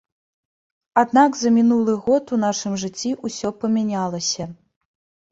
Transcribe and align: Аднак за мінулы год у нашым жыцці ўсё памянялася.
Аднак 1.01 1.35
за 1.41 1.49
мінулы 1.57 1.93
год 2.05 2.33
у 2.37 2.39
нашым 2.45 2.73
жыцці 2.83 3.11
ўсё 3.27 3.51
памянялася. 3.65 4.43